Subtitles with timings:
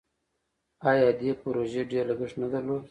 [0.89, 2.79] آیا دې پروژې ډیر لګښت نه درلود؟